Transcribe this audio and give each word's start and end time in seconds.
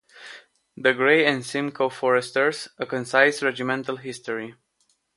The 0.75 0.95
Grey 0.95 1.27
and 1.27 1.45
Simcoe 1.45 1.89
Foresters, 1.89 2.67
A 2.79 2.87
Concise 2.87 3.43
Regimental 3.43 3.97
History. 3.97 4.55